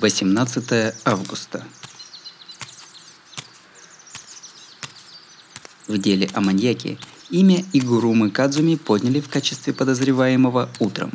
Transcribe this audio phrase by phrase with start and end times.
[0.00, 1.62] 18 августа.
[5.86, 11.12] В деле о маньяке имя Игурумы Кадзуми подняли в качестве подозреваемого утром.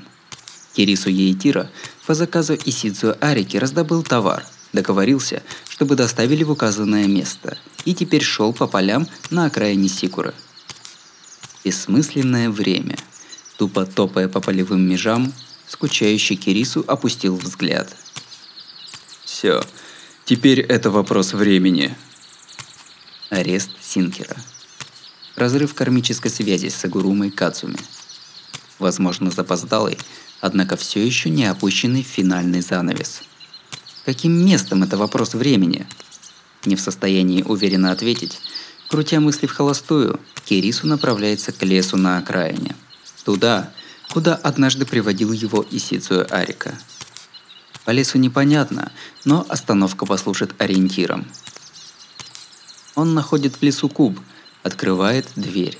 [0.74, 1.72] Кирису Ейтира
[2.06, 8.54] по заказу Исидзу Арики раздобыл товар, договорился, чтобы доставили в указанное место, и теперь шел
[8.54, 10.36] по полям на окраине Сикуры.
[11.64, 12.98] Бессмысленное время.
[13.58, 15.34] Тупо топая по полевым межам,
[15.68, 17.96] скучающий Кирису опустил взгляд–
[19.36, 19.62] все.
[20.24, 21.94] Теперь это вопрос времени.
[23.30, 24.38] Арест Синкера.
[25.36, 27.78] Разрыв кармической связи с Агурумой Кацуми.
[28.80, 29.98] Возможно, запоздалый,
[30.40, 33.24] однако все еще не опущенный финальный занавес.
[34.06, 35.86] Каким местом это вопрос времени?
[36.64, 38.40] Не в состоянии уверенно ответить,
[38.88, 42.74] крутя мысли в холостую, Кирису направляется к лесу на окраине.
[43.26, 43.74] Туда,
[44.14, 46.74] куда однажды приводил его Исицуя Арика–
[47.86, 48.92] по лесу непонятно,
[49.24, 51.26] но остановка послужит ориентиром.
[52.96, 54.20] Он находит в лесу куб,
[54.64, 55.78] открывает дверь.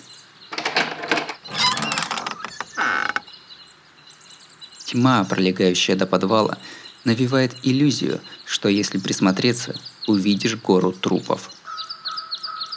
[4.86, 6.60] Тьма, пролегающая до подвала,
[7.04, 11.50] навевает иллюзию, что если присмотреться, увидишь гору трупов.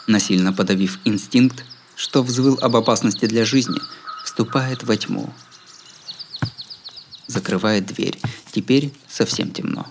[0.07, 1.63] Насильно подавив инстинкт,
[1.95, 3.79] что взвыл об опасности для жизни,
[4.23, 5.31] вступает во тьму–
[7.29, 8.19] закрывает дверь.
[8.51, 9.85] Теперь совсем темно.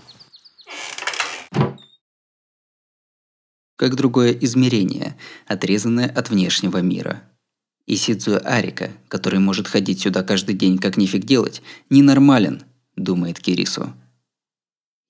[3.77, 7.23] Как другое измерение, отрезанное от внешнего мира.
[7.87, 12.65] И Сидзуя Арика, который может ходить сюда каждый день как нифиг делать, ненормален,
[12.97, 13.95] думает Кирису.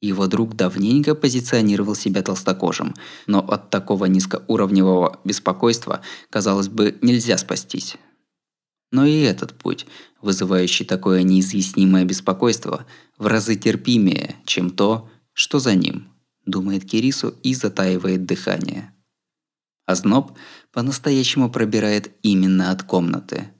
[0.00, 2.94] Его друг давненько позиционировал себя толстокожим,
[3.26, 7.96] но от такого низкоуровневого беспокойства, казалось бы, нельзя спастись.
[8.90, 9.86] Но и этот путь,
[10.20, 12.86] вызывающий такое неизъяснимое беспокойство,
[13.18, 16.08] в разы терпимее, чем то, что за ним,
[16.46, 18.94] думает Кирису и затаивает дыхание.
[19.84, 20.36] Озноб
[20.72, 23.50] по-настоящему пробирает именно от комнаты.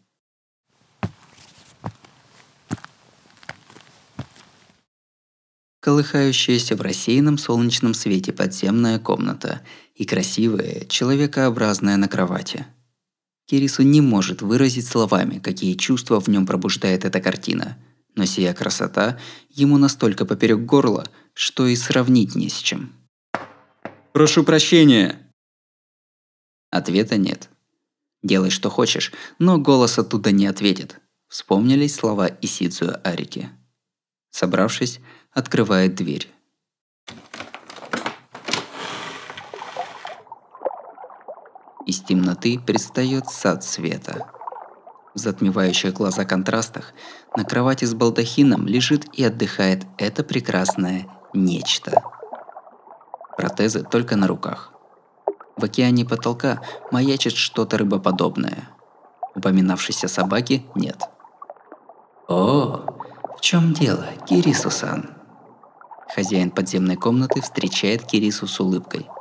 [5.81, 9.63] Колыхающаяся в рассеянном солнечном свете подземная комната
[9.95, 12.67] и красивая, человекообразная на кровати–
[13.49, 17.79] Кирису не может выразить словами, какие чувства в нем пробуждает эта картина.
[18.15, 22.93] Но сия красота ему настолько поперек горла, что и сравнить не с чем.
[24.13, 25.33] «Прошу прощения!»
[26.71, 27.49] Ответа нет.
[28.23, 31.01] Делай, что хочешь, но голос оттуда не ответит.
[31.29, 33.49] Вспомнились слова Исидзуя Арики.
[34.31, 35.01] Собравшись,
[35.33, 36.29] открывает дверь.
[41.87, 44.27] Из темноты предстает сад света.
[45.15, 46.95] В затмевающих глаза контрастах
[47.37, 52.03] на кровати с балдахином лежит и отдыхает это прекрасное нечто.
[53.37, 54.73] Протезы только на руках.
[55.57, 58.71] В океане потолка маячит что-то рыбоподобное.
[59.35, 61.03] Упоминавшейся собаки нет.
[62.29, 62.87] «О,
[63.37, 65.11] в чем дело, Кирису-сан?»
[66.15, 69.07] Хозяин подземной комнаты встречает Кирису с улыбкой–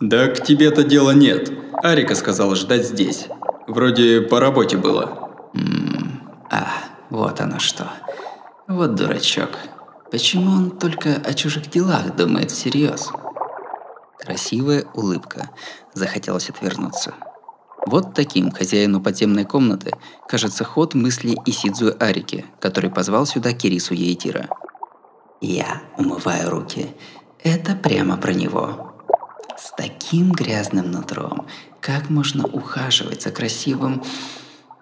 [0.00, 1.52] да к тебе-то дела нет.
[1.82, 3.28] Арика сказала ждать здесь.
[3.66, 5.30] Вроде по работе было.
[5.54, 6.66] Ммм, а,
[7.10, 7.90] вот оно что.
[8.66, 9.50] Вот дурачок.
[10.10, 13.10] Почему он только о чужих делах думает всерьез?
[14.18, 15.50] Красивая улыбка.
[15.92, 17.14] Захотелось отвернуться.
[17.86, 19.92] Вот таким хозяину подземной комнаты
[20.26, 24.48] кажется ход мысли Исидзу Арики, который позвал сюда Кирису Ейтира.
[25.40, 26.96] «Я умываю руки.
[27.42, 28.93] Это прямо про него.
[29.56, 31.46] С таким грязным нутром,
[31.80, 34.02] как можно ухаживать за красивым...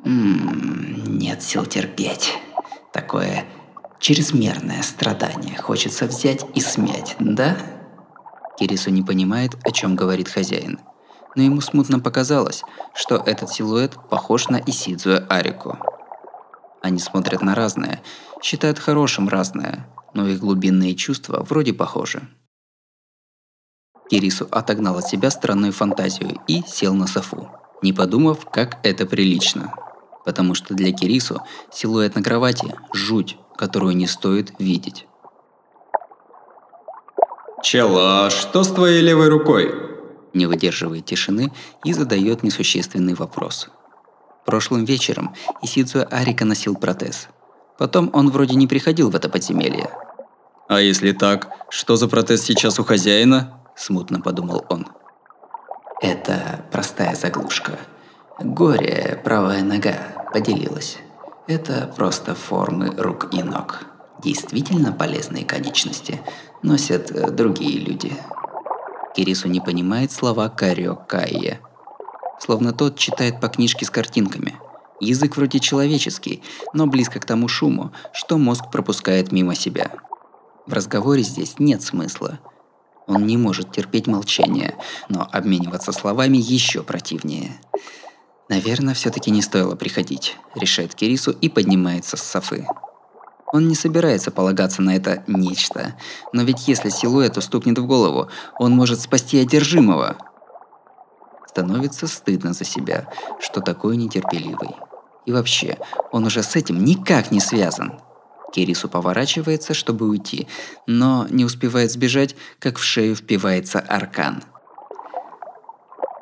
[0.04, 2.32] М-м, нет сил терпеть.
[2.92, 3.44] Такое
[4.00, 7.56] чрезмерное страдание хочется взять и смять, да?
[8.58, 10.80] Кирису не понимает, о чем говорит хозяин.
[11.34, 12.62] Но ему смутно показалось,
[12.94, 15.78] что этот силуэт похож на Исидзуя Арику.
[16.82, 18.00] Они смотрят на разное,
[18.42, 22.22] считают хорошим разное, но их глубинные чувства вроде похожи.
[24.12, 27.48] Кирису отогнал от себя странную фантазию и сел на софу,
[27.80, 29.72] не подумав, как это прилично.
[30.26, 31.40] Потому что для Кирису
[31.72, 35.06] силуэт на кровати– жуть, которую не стоит видеть.
[37.62, 39.74] «Чела, что с твоей левой рукой?»
[40.34, 41.50] Не выдерживает тишины
[41.82, 43.70] и задает несущественный вопрос.
[44.44, 47.28] Прошлым вечером Исидзуя Арика носил протез.
[47.78, 49.88] Потом он вроде не приходил в это подземелье.
[50.68, 54.86] «А если так, что за протез сейчас у хозяина?»– смутно подумал он.
[56.00, 57.78] Это простая заглушка.
[58.38, 59.94] Горе, правая нога,
[60.32, 60.98] поделилась.
[61.46, 63.84] Это просто формы рук и ног.
[64.22, 66.20] Действительно полезные конечности
[66.62, 68.12] носят э, другие люди.
[69.16, 71.60] Кирису не понимает слова «карё кайе»,
[72.38, 74.54] словно тот читает по книжке с картинками.
[75.00, 76.42] Язык вроде человеческий,
[76.72, 79.90] но близко к тому шуму, что мозг пропускает мимо себя.
[80.66, 82.38] В разговоре здесь нет смысла.
[83.06, 84.76] Он не может терпеть молчание,
[85.08, 87.60] но обмениваться словами еще противнее.
[88.48, 92.66] Наверное, все-таки не стоило приходить, решает Кирису и поднимается с софы.
[93.52, 95.94] Он не собирается полагаться на это нечто,
[96.32, 98.28] но ведь если силуэту стукнет в голову,
[98.58, 100.16] он может спасти одержимого.
[101.46, 103.08] Становится стыдно за себя,
[103.40, 104.70] что такой нетерпеливый.
[105.26, 105.78] И вообще,
[106.10, 108.00] он уже с этим никак не связан.
[108.52, 110.46] Кирису поворачивается, чтобы уйти,
[110.86, 114.44] но не успевает сбежать, как в шею впивается аркан.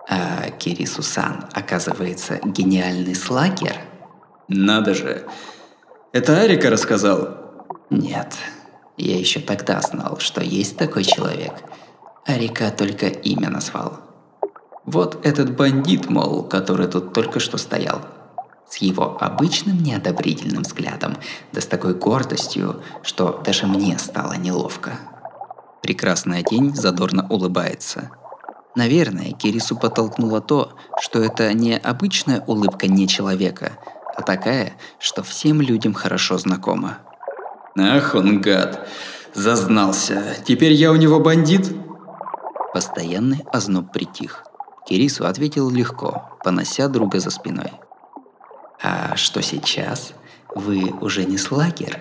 [0.08, 3.76] А Кирису-сан, оказывается, гениальный слакер?
[4.48, 5.26] Надо же.
[6.12, 7.66] Это Арика рассказал?
[7.90, 8.34] Нет.
[8.96, 11.52] Я еще тогда знал, что есть такой человек.
[12.26, 14.00] Арика только имя назвал.
[14.84, 18.00] Вот этот бандит, мол, который тут только что стоял–
[18.70, 21.16] с его обычным неодобрительным взглядом,
[21.52, 24.92] да с такой гордостью, что даже мне стало неловко.
[25.82, 28.10] Прекрасная тень задорно улыбается.
[28.76, 33.72] Наверное, Кирису подтолкнуло то, что это не обычная улыбка не человека,
[34.16, 36.98] а такая, что всем людям хорошо знакома.
[37.76, 38.88] Ах он гад,
[39.34, 40.36] зазнался.
[40.44, 41.74] Теперь я у него бандит?
[42.72, 44.44] Постоянный озноб притих.
[44.86, 47.72] Кирису ответил легко, понося друга за спиной.
[48.82, 50.14] А что сейчас?
[50.54, 52.00] Вы уже не слакер?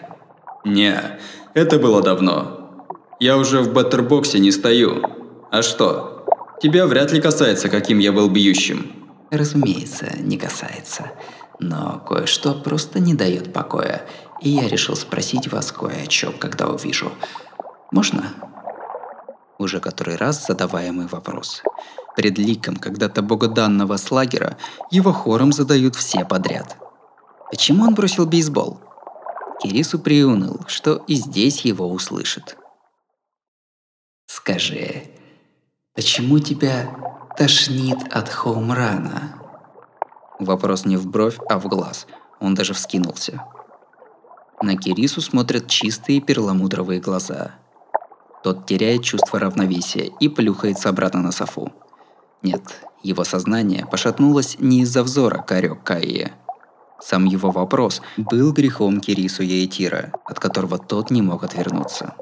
[0.63, 1.19] Не,
[1.53, 2.87] это было давно.
[3.19, 5.03] Я уже в баттербоксе не стою.
[5.51, 6.25] А что?
[6.61, 8.91] Тебя вряд ли касается, каким я был бьющим.
[9.29, 11.11] Разумеется, не касается.
[11.59, 14.03] Но кое-что просто не дает покоя,
[14.41, 17.11] и я решил спросить вас кое о чем, когда увижу.
[17.91, 18.33] Можно?
[19.57, 21.61] Уже который раз задаваемый вопрос.
[22.19, 24.57] Пред ликом когда-то богоданного слагера
[24.91, 26.75] его хором задают все подряд.
[27.49, 28.81] Почему он бросил бейсбол?
[29.63, 32.57] Кирису приуныл, что и здесь его услышат.
[34.25, 35.03] Скажи,
[35.95, 36.93] почему тебя
[37.37, 39.41] тошнит от хоумрана?
[40.39, 42.05] Вопрос не в бровь, а в глаз.
[42.41, 43.45] Он даже вскинулся.
[44.61, 47.51] На Кирису смотрят чистые перламутровые глаза.
[48.43, 51.71] Тот теряет чувство равновесия и плюхается обратно на софу.
[52.41, 52.61] Нет,
[53.03, 56.33] его сознание пошатнулось не из-за взора Карё Кайе.
[57.01, 62.15] Сам его вопрос был грехом Кирису Яитира, от которого тот не мог отвернуться.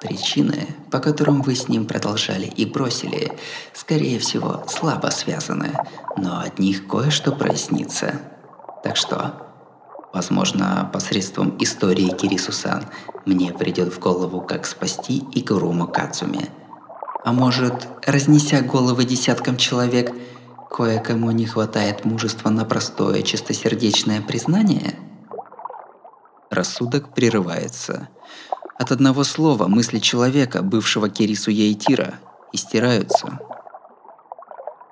[0.00, 3.32] Причины, по которым вы с ним продолжали и бросили,
[3.74, 5.72] скорее всего, слабо связаны,
[6.16, 8.20] но от них кое-что прояснится.
[8.82, 9.46] Так что,
[10.12, 12.86] возможно, посредством истории Кирисусан
[13.26, 16.48] мне придет в голову, как спасти Игуруму Кацуми–
[17.24, 20.12] а может, разнеся головы десяткам человек,
[20.70, 24.98] кое-кому не хватает мужества на простое чистосердечное признание?
[26.50, 28.08] Рассудок прерывается.
[28.78, 32.14] От одного слова мысли человека, бывшего Кирису Яйтира,
[32.52, 33.38] истираются.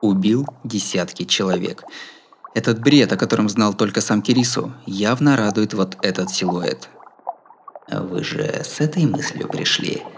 [0.02, 1.82] Убил десятки человек.
[2.54, 6.88] Этот бред, о котором знал только сам Кирису, явно радует вот этот силуэт.
[7.90, 10.02] Вы же с этой мыслью пришли–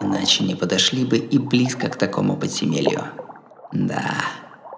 [0.00, 3.04] иначе не подошли бы и близко к такому подземелью.
[3.72, 4.24] Да,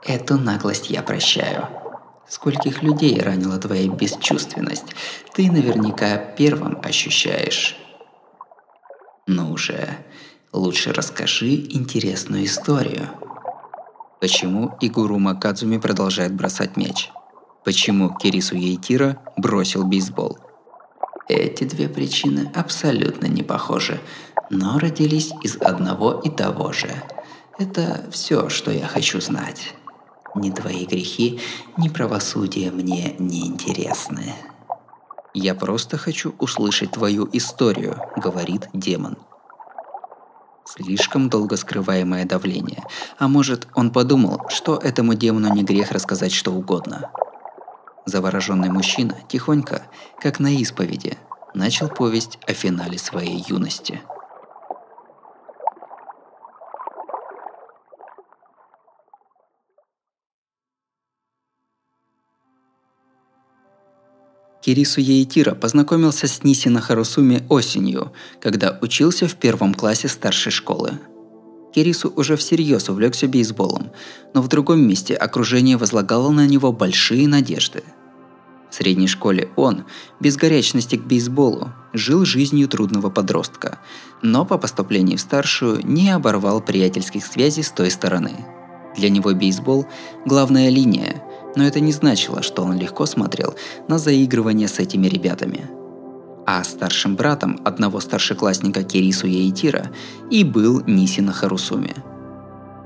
[0.05, 1.69] эту наглость я прощаю.
[2.29, 4.95] Скольких людей ранила твоя бесчувственность,
[5.35, 7.77] ты наверняка первым ощущаешь.
[9.27, 9.89] Ну же,
[10.53, 13.09] лучше расскажи интересную историю.
[14.21, 17.11] Почему Игурума Кадзуми продолжает бросать мяч?
[17.65, 20.39] Почему Кирису Ейтира бросил бейсбол?
[21.29, 24.01] Эти две причины абсолютно не похожи,
[24.51, 26.91] но родились из одного и того же.
[27.59, 29.75] Это все, что я хочу знать.
[30.35, 31.41] Ни твои грехи,
[31.77, 34.35] ни правосудие мне не интересны.
[35.33, 39.17] Я просто хочу услышать твою историю, говорит демон.
[40.65, 42.85] Слишком долго скрываемое давление.
[43.19, 47.11] А может, он подумал, что этому демону не грех рассказать что угодно.
[48.07, 49.83] Завороженный мужчина тихонько,
[50.21, 51.19] как на исповеди,
[51.55, 54.01] начал повесть о финале своей юности–
[64.61, 70.99] Кирису Яитира познакомился с Нисина Харусуми осенью, когда учился в первом классе старшей школы.
[71.75, 73.91] Кирису уже всерьез увлекся бейсболом,
[74.35, 77.85] но в другом месте окружение возлагало на него большие надежды.
[78.71, 79.85] В средней школе он,
[80.21, 83.79] без горячности к бейсболу, жил жизнью трудного подростка,
[84.23, 88.33] но по поступлении в старшую не оборвал приятельских связей с той стороны.
[88.97, 89.87] Для него бейсбол–
[90.27, 91.23] главная линия,
[91.57, 93.55] но это не значило, что он легко смотрел
[93.89, 95.69] на заигрывание с этими ребятами.
[96.47, 99.91] А старшим братом одного старшеклассника Кирису Яитира
[100.31, 101.95] и был Нисина Харусуми.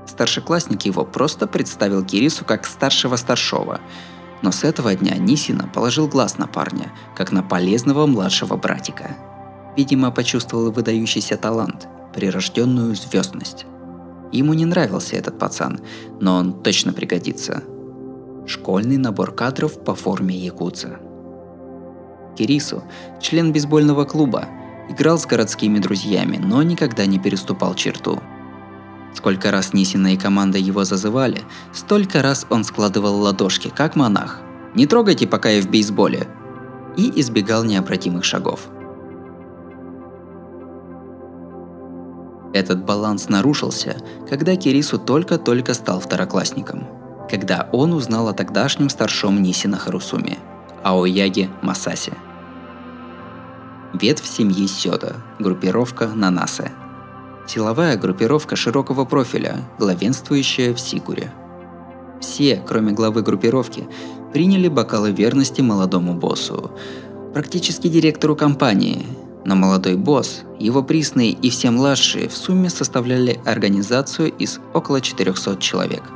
[0.07, 3.79] Старшеклассник его просто представил Кирису как старшего старшего,
[4.41, 9.17] но с этого дня Нисина положил глаз на парня, как на полезного младшего братика.
[9.75, 13.65] Видимо, почувствовал выдающийся талант, прирожденную звездность.
[14.31, 15.79] Ему не нравился этот пацан,
[16.19, 17.63] но он точно пригодится–
[18.47, 20.99] Школьный набор кадров по форме якутца.
[22.37, 22.83] Кирису,
[23.19, 24.45] член бейсбольного клуба,
[24.89, 28.21] играл с городскими друзьями, но никогда не переступал черту.
[29.15, 31.41] Сколько раз Нисина и команда его зазывали,
[31.73, 34.41] столько раз он складывал ладошки, как монах.
[34.75, 36.27] «Не трогайте, пока я в бейсболе!»
[36.97, 38.67] и избегал необратимых шагов.
[42.53, 43.97] Этот баланс нарушился,
[44.29, 46.87] когда Кирису только-только стал второклассником–
[47.35, 50.37] когда он узнал о тогдашнем старшем Нисина Харусуме,
[50.83, 52.13] Аояге Масасе.
[53.91, 56.71] Ветвь семьи Сёда, группировка Нанасе.
[57.45, 61.29] Силовая группировка широкого профиля, главенствующая в Сикуре.
[62.21, 63.85] Все, кроме главы группировки,
[64.31, 66.71] приняли бокалы верности молодому боссу,
[67.33, 69.05] практически директору компании,
[69.43, 75.57] но молодой босс, его присные и все младшие в сумме составляли организацию из около 400
[75.57, 76.03] человек–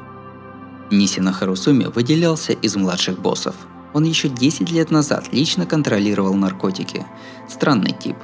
[0.92, 3.56] Нисина Харусуми выделялся из младших боссов.
[3.94, 7.06] Он еще 10 лет назад лично контролировал наркотики.
[7.48, 8.16] Странный тип.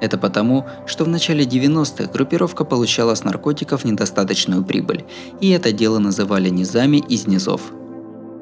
[0.00, 5.04] Это потому, что в начале 90-х группировка получала с наркотиков недостаточную прибыль,
[5.40, 7.62] и это дело называли низами из низов.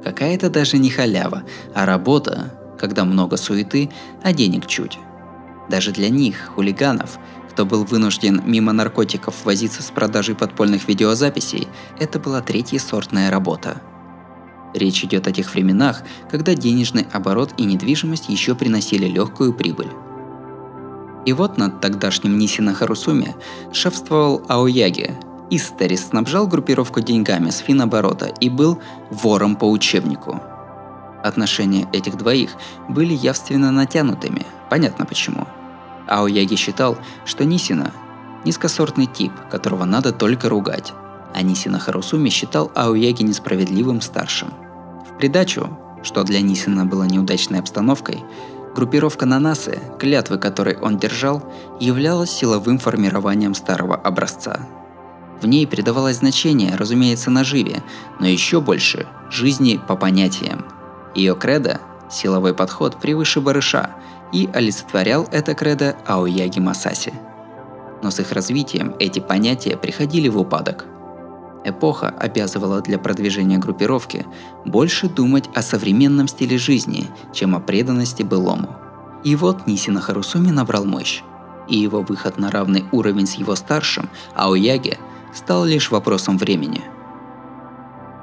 [0.03, 1.45] Какая-то даже не халява,
[1.75, 3.91] а работа, когда много суеты,
[4.23, 4.99] а денег чуть.
[5.69, 7.19] Даже для них, хулиганов,
[7.53, 11.69] кто был вынужден мимо наркотиков возиться с продажей подпольных видеозаписей,
[11.99, 13.83] это была третья сортная работа.
[14.73, 19.91] Речь идет о тех временах, когда денежный оборот и недвижимость еще приносили легкую прибыль.
[21.27, 23.37] И вот над тогдашним Нисина Харусуме
[23.71, 25.15] шефствовал Аояги.
[25.51, 28.81] Истерис снабжал группировку деньгами с финоборота и был
[29.11, 30.41] вором по учебнику.
[31.23, 32.53] Отношения этих двоих
[32.89, 35.47] были явственно натянутыми, понятно почему–
[36.09, 37.93] Аояги считал, что Нисина–
[38.45, 40.93] низкосортный тип, которого надо только ругать,
[41.35, 44.53] а Нисина Харусуми считал Аояги несправедливым старшим.
[45.09, 48.23] В придачу, что для Нисина было неудачной обстановкой,
[48.75, 51.43] группировка Нанасы, клятвы которой он держал,
[51.79, 54.69] являлась силовым формированием старого образца.
[55.41, 57.83] В ней придавалось значение, разумеется, наживе,
[58.21, 60.65] но еще больше– жизни по понятиям.
[61.15, 61.81] Ее кредо–
[62.11, 63.91] силовой подход превыше барыша–
[64.33, 67.13] и олицетворял это кредо Аояги Масаси.
[68.03, 70.87] Но с их развитием эти понятия приходили в упадок.
[71.65, 74.27] Эпоха обязывала для продвижения группировки
[74.65, 78.75] больше думать о современном стиле жизни, чем о преданности былому.
[79.23, 81.23] И вот Нисина Харусуми набрал мощь,
[81.69, 84.99] и его выход на равный уровень с его старшим, Аояги,
[85.33, 86.83] стал лишь вопросом времени.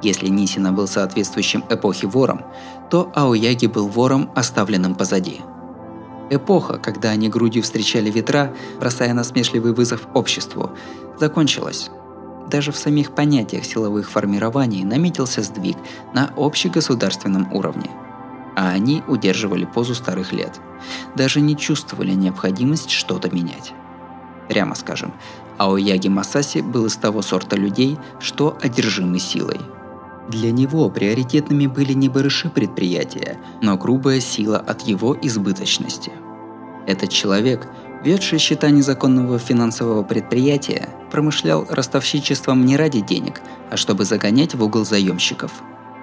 [0.01, 2.41] Если Нисина был соответствующим эпохе вором,
[2.89, 5.39] то Аояги был вором, оставленным позади–
[6.29, 10.71] Эпоха, когда они грудью встречали ветра, бросая насмешливый вызов обществу,
[11.19, 11.89] закончилась.
[12.47, 15.77] Даже в самих понятиях силовых формирований наметился сдвиг
[16.13, 17.89] на общегосударственном уровне.
[18.55, 20.59] А они удерживали позу старых лет.
[21.15, 23.73] Даже не чувствовали необходимость что-то менять.
[24.47, 25.13] Прямо скажем,
[25.57, 29.59] Аояги Масаси был из того сорта людей, что одержимы силой.
[30.29, 36.11] Для него приоритетными были не барыши предприятия, но грубая сила от его избыточности.
[36.85, 37.67] Этот человек,
[38.03, 44.85] ведший счета незаконного финансового предприятия, промышлял ростовщичеством не ради денег, а чтобы загонять в угол
[44.85, 45.51] заемщиков.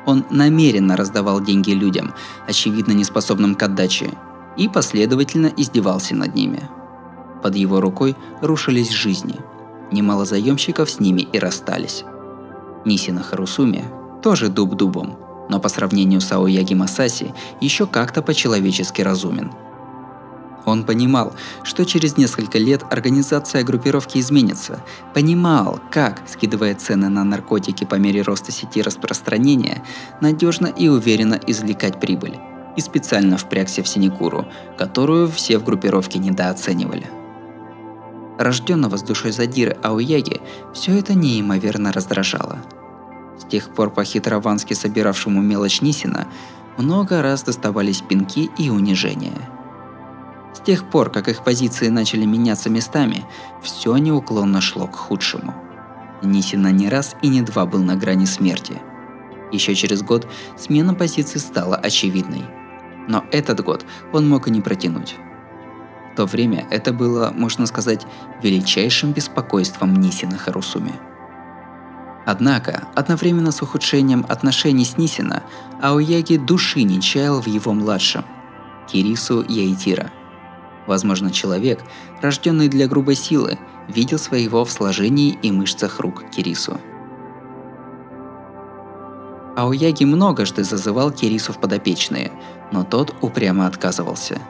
[0.07, 2.13] Он намеренно раздавал деньги людям,
[2.49, 4.11] очевидно неспособным к отдаче,
[4.57, 6.69] и последовательно издевался над ними.
[7.45, 9.37] Под его рукой рушились жизни.
[9.93, 12.03] Немало заемщиков с ними и расстались.
[12.85, 13.85] Нисина Харусуми
[14.23, 15.17] тоже дуб дубом,
[15.49, 19.53] но по сравнению с Аояги Масаси еще как-то по-человечески разумен.
[20.67, 21.33] Он понимал,
[21.63, 24.83] что через несколько лет организация группировки изменится.
[25.15, 29.85] Понимал, как, скидывая цены на наркотики по мере роста сети распространения,
[30.21, 32.39] надежно и уверенно извлекать прибыль.
[32.77, 34.47] И специально впрягся в синекуру,
[34.77, 37.07] которую все в группировке недооценивали.
[38.37, 40.41] Рожденного с душой задиры Ауяги
[40.75, 42.59] все это неимоверно раздражало–
[43.47, 46.27] с тех пор по хитровански собиравшему мелочь Нисина
[46.79, 49.39] много раз доставались пинки и унижения.
[50.53, 53.25] С тех пор, как их позиции начали меняться местами,
[53.63, 55.55] все неуклонно шло к худшему.
[56.23, 58.81] Нисина не раз и не два был на грани смерти.
[59.53, 60.27] Еще через год
[60.59, 62.45] смена позиций стала очевидной.
[63.07, 65.15] Но этот год он мог и не протянуть.
[66.13, 68.07] В то время это было, можно сказать,
[68.43, 70.95] величайшим беспокойством Нисина Харусуми.
[72.27, 75.45] Однако, одновременно с ухудшением отношений с Нисина,
[75.81, 78.25] Аояги души не чаял в его младшем,
[78.89, 80.11] Кирису Яитира.
[80.89, 81.81] Возможно, человек,
[82.21, 86.81] рожденный для грубой силы, видел своего в сложении и мышцах рук Кирису.
[89.57, 92.33] Аояги многожды зазывал Кирису в подопечные,
[92.73, 94.41] но тот упрямо отказывался.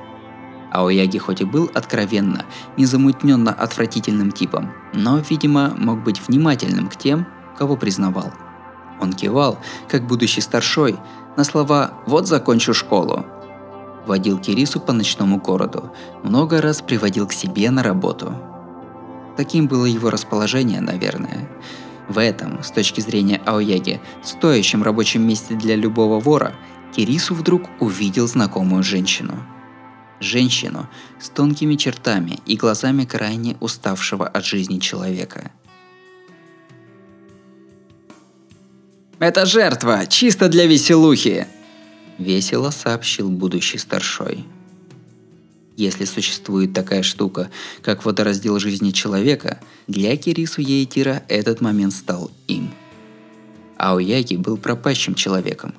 [0.72, 2.46] Аояги хоть и был откровенно,
[2.78, 8.32] незамутненно отвратительным типом, но, видимо, мог быть внимательным к тем, кого признавал.
[9.00, 9.58] Он кивал,
[9.88, 10.96] как будущий старшой,
[11.36, 13.26] на слова «вот закончу школу».
[14.06, 18.32] Водил Кирису по ночному городу, много раз приводил к себе на работу.
[19.36, 21.48] Таким было его расположение, наверное.
[22.08, 26.54] В этом, с точки зрения Аояги, стоящем рабочем месте для любого вора,
[26.94, 29.34] Кирису вдруг увидел знакомую женщину.
[30.20, 30.88] Женщину
[31.20, 35.50] с тонкими чертами и глазами крайне уставшего от жизни человека.
[39.18, 41.46] «Это жертва, чисто для веселухи!»
[42.18, 44.44] Весело сообщил будущий старшой.
[45.76, 47.50] Если существует такая штука,
[47.82, 52.70] как водораздел жизни человека, для Кирису Ейтира этот момент стал им.
[53.76, 55.74] Аояги был пропащим человеком.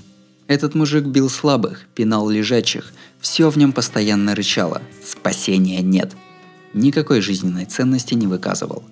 [0.48, 4.82] Этот мужик бил слабых, пинал лежачих, все в нем постоянно рычало.
[5.04, 6.14] Спасения нет.
[6.74, 8.84] Никакой жизненной ценности не выказывал.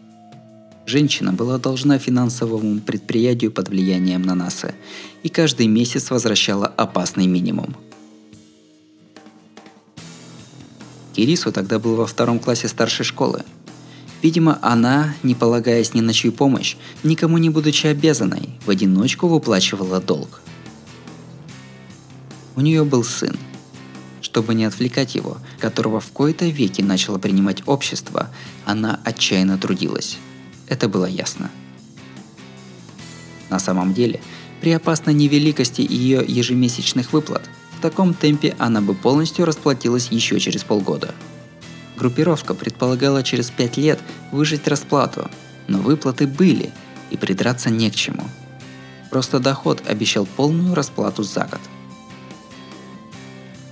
[0.86, 4.76] Женщина была должна финансовому предприятию под влиянием Нанаса
[5.24, 7.76] и каждый месяц возвращала опасный минимум–
[11.16, 13.44] Кирису тогда был во втором классе старшей школы.
[14.22, 20.02] Видимо, она, не полагаясь ни на чью помощь, никому не будучи обязанной, в одиночку выплачивала
[20.02, 20.42] долг.
[22.58, 23.38] У нее был сын.
[24.22, 28.30] Чтобы не отвлекать его, которого в кои-то веки начало принимать общество,
[28.66, 30.18] она отчаянно трудилась.
[30.68, 31.50] Это было ясно.
[33.50, 34.22] На самом деле,
[34.62, 40.64] при опасной невеликости ее ежемесячных выплат– в таком темпе она бы полностью расплатилась еще через
[40.64, 41.14] полгода.
[41.98, 44.00] Группировка предполагала через пять лет
[44.32, 45.30] выжить расплату,
[45.68, 46.72] но выплаты были,
[47.12, 48.24] и придраться не к чему.
[49.12, 51.62] Просто доход обещал полную расплату за год.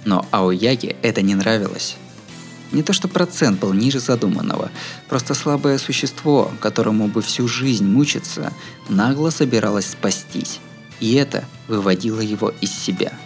[0.06, 1.98] Но Аояге это не нравилось.
[2.74, 4.70] Не то что процент был ниже задуманного,
[5.08, 8.52] просто слабое существо, которому бы всю жизнь мучиться,
[8.90, 10.60] нагло собиралось спастись.
[11.00, 13.14] И это выводило его из себя–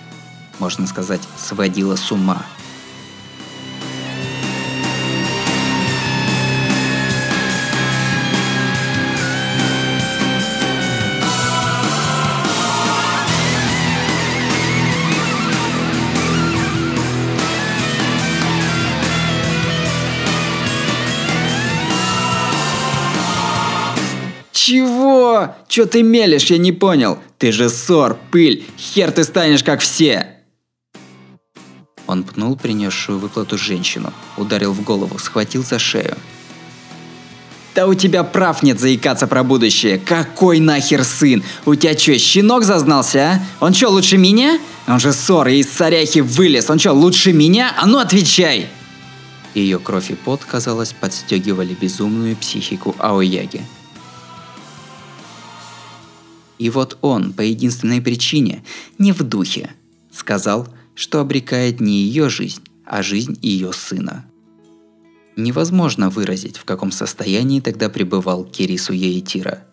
[0.59, 2.45] можно сказать, сводила с ума.
[25.77, 27.19] Чё ты мелешь, я не понял.
[27.37, 30.25] Ты же ссор, пыль, хер ты станешь как все.
[32.07, 36.17] Он пнул принесшую выплату женщину, ударил в голову, схватил за шею.
[37.75, 39.99] Да у тебя прав нет заикаться про будущее.
[40.03, 41.43] Какой нахер сын?
[41.67, 43.39] У тебя что, щенок зазнался, а?
[43.63, 44.57] Он что, лучше меня?
[44.87, 46.71] Он же ссор из царяхи вылез.
[46.71, 47.71] Он что, лучше меня?
[47.77, 48.67] А ну отвечай!
[49.53, 53.61] Ее кровь и пот, казалось, подстегивали безумную психику Аояги.
[56.57, 58.63] И вот он, по единственной причине,
[58.97, 59.71] не в духе,
[60.11, 64.25] сказал, что обрекает не ее жизнь, а жизнь ее сына.
[65.35, 69.65] Невозможно выразить, в каком состоянии тогда пребывал Кирису Еитира.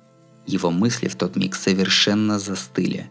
[0.46, 3.10] Его мысли в тот миг совершенно застыли.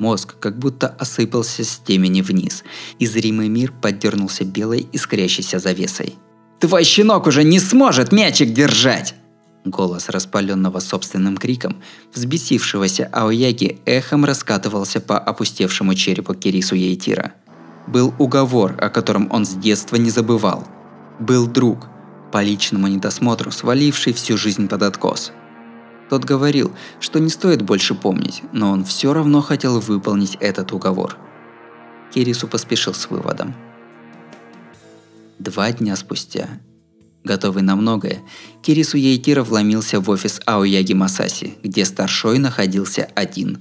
[0.00, 2.64] Мозг как будто осыпался с темени вниз,
[2.98, 6.14] и зримый мир поддернулся белой искрящейся завесой.
[6.58, 9.14] «Твой щенок уже не сможет мячик держать!»
[9.64, 11.82] Голос распаленного собственным криком,
[12.14, 17.34] взбесившегося Аояги эхом раскатывался по опустевшему черепу Кирису Ейтира.
[17.86, 20.66] Был уговор, о котором он с детства не забывал.
[21.18, 21.88] Был друг,
[22.32, 25.32] по личному недосмотру сваливший всю жизнь под откос.
[26.08, 31.18] Тот говорил, что не стоит больше помнить, но он все равно хотел выполнить этот уговор.
[32.14, 33.54] Кирису поспешил с выводом.
[35.38, 36.48] Два дня спустя
[37.24, 38.22] Готовый на многое,
[38.62, 43.60] Кирису Ейтира вломился в офис Аояги Масаси, где старшой находился один.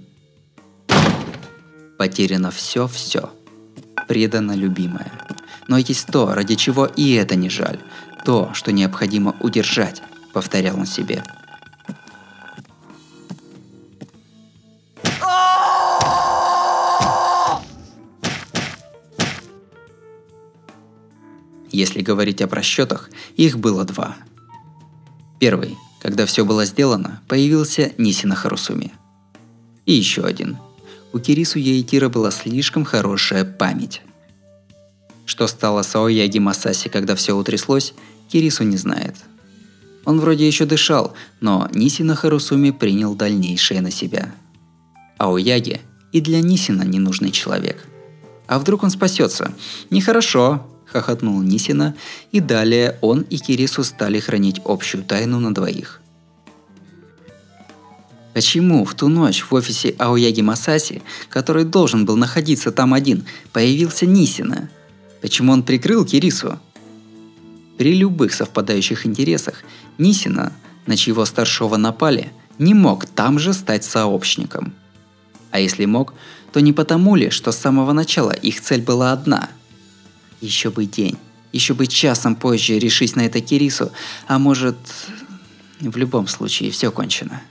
[1.97, 3.31] Потеряно все-все.
[4.07, 5.11] Предано любимое.
[5.67, 7.79] Но есть то, ради чего и это не жаль.
[8.23, 10.01] То, что необходимо удержать,
[10.33, 11.23] повторял он себе.
[21.71, 24.17] Если говорить о просчетах, их было два.
[25.39, 28.91] Первый, когда все было сделано, появился Нисина Харусуми.
[29.85, 30.57] И еще один.
[31.13, 34.01] У Кирису Яитира была слишком хорошая память.
[35.25, 37.93] Что стало с Аояги Масаси, когда все утряслось,
[38.29, 39.15] Кирису не знает.
[40.05, 44.33] Он вроде еще дышал, но Нисина Харусуми принял дальнейшее на себя.
[45.17, 47.85] Аояги и для Нисина ненужный человек.
[48.47, 49.53] А вдруг он спасется?
[49.91, 51.95] Нехорошо, хохотнул Нисина,
[52.31, 56.01] и далее он и Кирису стали хранить общую тайну на двоих.
[58.33, 64.05] Почему в ту ночь в офисе Аояги Масаси, который должен был находиться там один, появился
[64.05, 64.69] Нисина?
[65.21, 66.59] Почему он прикрыл Кирису?
[67.77, 69.63] При любых совпадающих интересах
[69.97, 70.53] Нисина,
[70.85, 74.73] на чьего старшего напали, не мог там же стать сообщником.
[75.51, 76.13] А если мог,
[76.53, 79.49] то не потому ли, что с самого начала их цель была одна–
[80.41, 81.17] еще бы день.
[81.51, 83.91] Еще бы часом позже решись на это Кирису,
[84.27, 84.77] а может...
[85.79, 87.41] В любом случае, все кончено.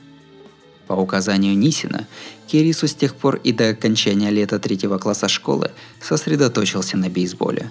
[0.87, 2.07] По указанию Нисина,
[2.47, 5.71] Кирису с тех пор и до окончания лета третьего класса школы
[6.03, 7.71] сосредоточился на бейсболе.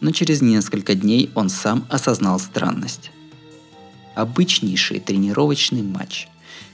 [0.00, 3.12] Но через несколько дней он сам осознал странность.
[4.16, 6.26] Обычнейший тренировочный матч.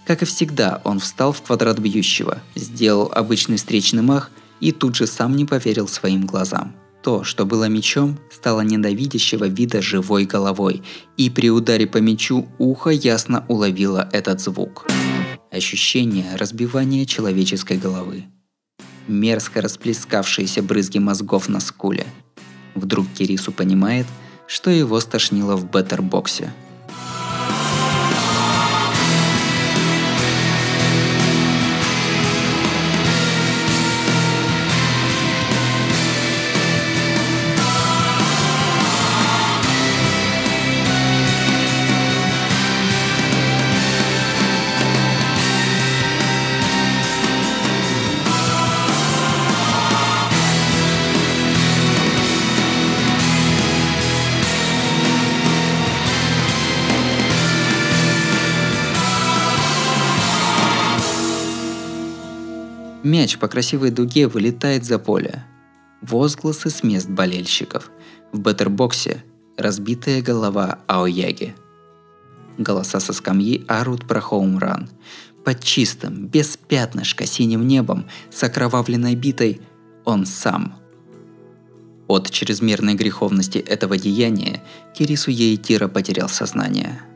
[0.06, 5.06] Как и всегда, он встал в квадрат бьющего, сделал обычный встречный мах и тут же
[5.06, 6.74] сам не поверил своим глазам–
[7.06, 10.82] то, что было мечом, стало ненавидящего вида живой головой,
[11.16, 14.88] и при ударе по мечу ухо ясно уловило этот звук.
[15.52, 18.24] Ощущение разбивания человеческой головы.
[19.06, 22.06] Мерзко расплескавшиеся брызги мозгов на скуле.
[22.74, 24.06] Вдруг Кирису понимает,
[24.48, 26.52] что его стошнило в беттербоксе–
[63.26, 65.44] Мяч по красивой дуге вылетает за поле.
[66.00, 67.90] Возгласы с мест болельщиков.
[68.30, 69.24] В беттербоксе
[69.56, 71.56] разбитая голова Аояги.
[72.56, 74.88] Голоса со скамьи орут про хоумран.
[75.44, 79.60] Под чистым, без пятнышка синим небом, с окровавленной битой,
[80.04, 80.76] он сам.
[82.06, 84.62] От чрезмерной греховности этого деяния
[84.96, 87.00] Кирису Ейтира потерял сознание–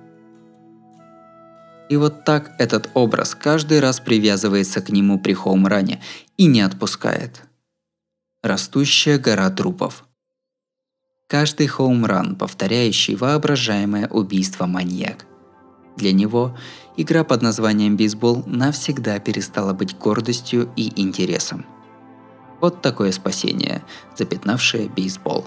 [1.91, 6.01] и вот так этот образ каждый раз привязывается к нему при хоумране
[6.37, 7.43] и не отпускает.
[8.45, 10.05] Растущая гора трупов.
[11.27, 15.27] Каждый хоумран, повторяющий воображаемое убийство маньяк.
[15.97, 16.57] Для него
[16.97, 21.67] игра под названием бейсбол навсегда перестала быть гордостью и интересом.
[22.61, 23.83] Вот такое спасение,
[24.17, 25.45] запятнавшее бейсбол.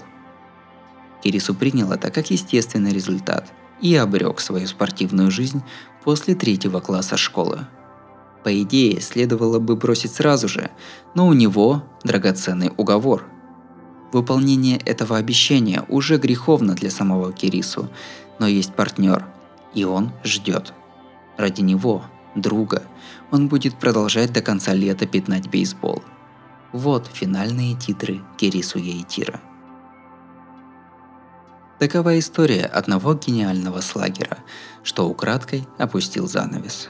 [1.22, 5.62] Кирису принял это как естественный результат и обрек свою спортивную жизнь
[6.04, 7.66] после третьего класса школы.
[8.44, 10.70] По идее, следовало бы бросить сразу же,
[11.14, 13.24] но у него драгоценный уговор.
[14.12, 17.88] Выполнение этого обещания уже греховно для самого Кирису,
[18.38, 19.24] но есть партнер,
[19.72, 20.74] и он ждет.
[21.38, 22.84] Ради него, друга,
[23.30, 26.02] он будет продолжать до конца лета пятнать бейсбол.
[26.72, 29.40] Вот финальные титры Кирису Яйтира.
[31.84, 34.38] Такова история одного гениального слагера,
[34.82, 36.88] что украдкой опустил занавес.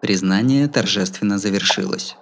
[0.00, 2.16] Признание торжественно завершилось.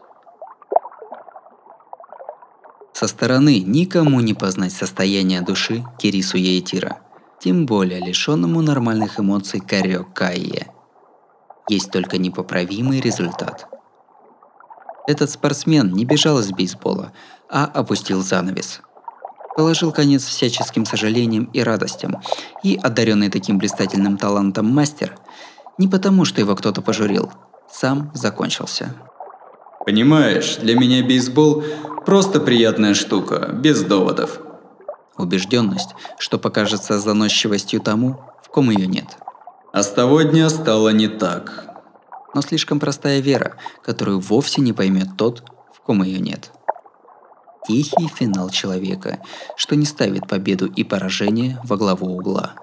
[3.04, 7.00] Со стороны никому не познать состояние души Кирису Ейтира,
[7.38, 10.68] тем более лишенному нормальных эмоций Карё Кайе.
[11.68, 13.66] Есть только непоправимый результат.
[15.06, 17.12] Этот спортсмен не бежал из бейсбола,
[17.50, 18.80] а опустил занавес.
[19.54, 22.22] Положил конец всяческим сожалениям и радостям,
[22.62, 25.14] и одаренный таким блистательным талантом мастер,
[25.76, 27.30] не потому что его кто-то пожурил,
[27.70, 28.94] сам закончился.
[29.84, 31.62] Понимаешь, для меня бейсбол
[32.04, 34.38] Просто приятная штука, без доводов.
[35.16, 39.06] Убежденность, что покажется заносчивостью тому, в ком ее нет.
[39.72, 41.64] А с того дня стало не так.
[42.34, 46.50] Но слишком простая вера, которую вовсе не поймет тот, в ком ее нет.
[47.66, 49.20] Тихий финал человека,
[49.56, 52.54] что не ставит победу и поражение во главу угла.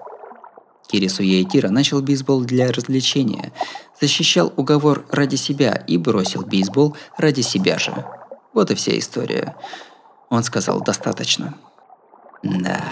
[0.88, 3.52] Кирису Яйтира начал бейсбол для развлечения,
[4.00, 8.04] защищал уговор ради себя и бросил бейсбол ради себя же.
[8.52, 9.56] Вот и вся история.
[10.28, 11.54] Он сказал «достаточно».
[12.42, 12.82] Да,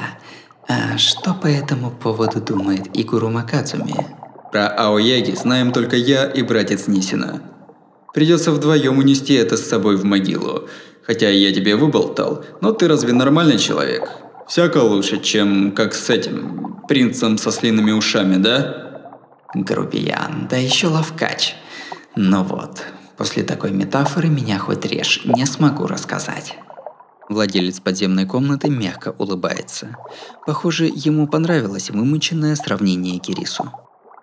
[0.69, 3.95] а что по этому поводу думает Игуру Макацуми?
[4.53, 7.43] Про Аояги знаем только я и братец Нисина.
[8.15, 10.69] Придется вдвоем унести это с собой в могилу.
[11.05, 14.09] Хотя я тебе выболтал, но ты разве нормальный человек?
[14.51, 19.13] Всяко лучше, чем как с этим принцем со слиными ушами, да?
[19.55, 21.55] Грубиян, да еще ловкач.
[22.17, 22.85] Ну вот,
[23.17, 26.59] после такой метафоры меня хоть режь, не смогу рассказать.
[27.29, 29.97] Владелец подземной комнаты мягко улыбается.
[30.45, 33.71] Похоже, ему понравилось вымученное сравнение Кирису.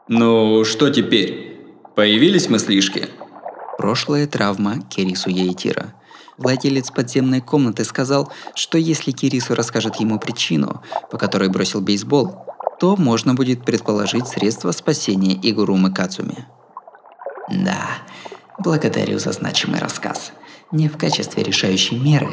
[0.09, 1.57] Ну, что теперь?
[1.95, 3.07] Появились мыслишки?
[3.77, 5.93] Прошлая травма Кирису Яитира.
[6.37, 12.45] Владелец подземной комнаты сказал, что если Кирису расскажет ему причину, по которой бросил бейсбол,
[12.79, 16.45] то можно будет предположить средства спасения Игурумы Кацуми.
[17.49, 17.87] Да,
[18.59, 20.31] благодарю за значимый рассказ
[20.71, 22.29] не в качестве решающей меры,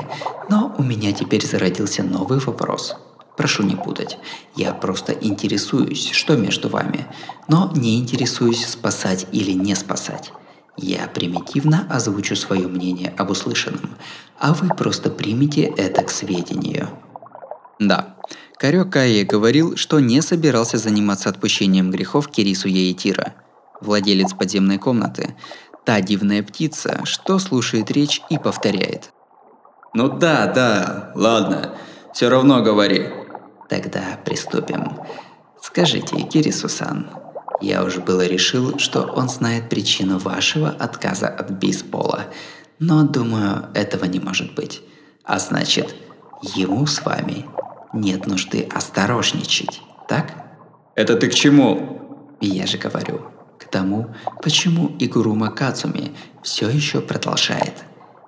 [0.49, 2.97] но у меня теперь зародился новый вопрос.
[3.37, 4.19] Прошу не путать.
[4.55, 7.07] Я просто интересуюсь, что между вами,
[7.49, 10.33] но не интересуюсь спасать или не спасать.
[10.77, 13.97] Я примитивно озвучу свое мнение об услышанном,
[14.39, 16.89] а вы просто примите это к сведению.
[17.79, 18.17] Да,
[18.59, 23.35] Карё Кайе говорил, что не собирался заниматься отпущением грехов Кирису Яитира,
[23.81, 25.35] владелец подземной комнаты,
[25.85, 29.13] Та дивная птица, что слушает речь и повторяет.
[29.93, 31.75] Ну да, да, ладно,
[32.15, 33.07] все равно говори.
[33.69, 34.99] Тогда приступим.
[35.61, 37.11] Скажите, Кирисусан,
[37.65, 42.27] я уже было решил, что он знает причину вашего отказа от бейсбола,
[42.79, 44.83] но думаю, этого не может быть.
[45.25, 45.95] А значит,
[46.43, 47.47] ему с вами
[47.95, 50.33] нет нужды осторожничать, так?
[50.95, 52.37] Это ты к чему?
[52.41, 53.23] Я же говорю,
[53.59, 57.85] к тому, почему Игурума Кацуми все еще продолжает.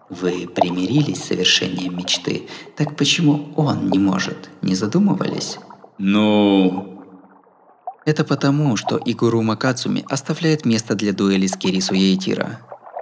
[0.08, 4.48] Вы примирились с совершением мечты, так почему он не может?
[4.62, 5.58] Не задумывались?
[5.98, 6.95] Ну...
[8.06, 12.60] Это потому, что Игурума Кацуми оставляет место для дуэли с Кирису Яитира.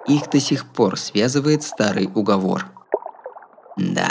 [0.09, 2.67] Их до сих пор связывает старый уговор.
[3.77, 4.11] Да,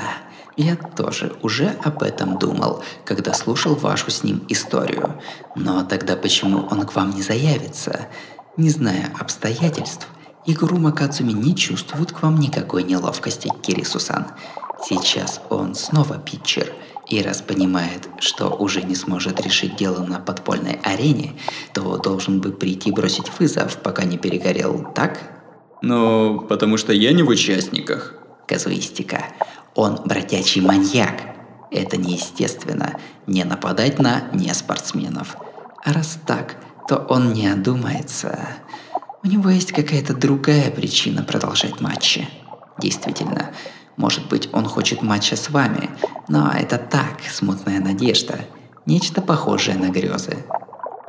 [0.56, 5.20] я тоже уже об этом думал, когда слушал вашу с ним историю.
[5.56, 8.08] Но тогда почему он к вам не заявится?
[8.56, 10.08] Не зная обстоятельств,
[10.46, 14.28] Игору Макацуми не чувствует к вам никакой неловкости, Кирисусан.
[14.88, 16.72] Сейчас он снова питчер,
[17.08, 21.34] и раз понимает, что уже не сможет решить дело на подпольной арене,
[21.74, 25.20] то должен бы прийти бросить вызов, пока не перегорел, так?
[25.82, 28.14] Ну, потому что я не в участниках.
[28.48, 29.26] Казуистика.
[29.76, 31.22] Он бродячий маньяк.
[31.72, 35.36] Это неестественно, не нападать на неспортсменов.
[35.84, 36.56] А раз так,
[36.88, 38.40] то он не одумается.
[39.24, 42.28] У него есть какая-то другая причина продолжать матчи.
[42.80, 43.52] Действительно,
[43.98, 45.90] может быть, он хочет матча с вами,
[46.28, 48.40] но это так, смутная надежда.
[48.86, 50.38] Нечто похожее на грезы.